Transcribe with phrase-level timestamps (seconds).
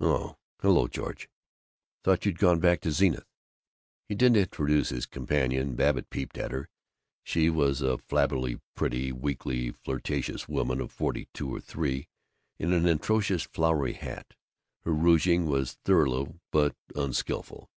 [0.00, 1.28] "Oh, hello, George.
[2.04, 3.26] Thought you'd gone back to Zenith."
[4.08, 5.74] He did not introduce his companion.
[5.74, 6.68] Babbitt peeped at her.
[7.24, 12.06] She was a flabbily pretty, weakly flirtatious woman of forty two or three,
[12.60, 14.34] in an atrocious flowery hat.
[14.84, 17.68] Her rouging was thorough but unskilful.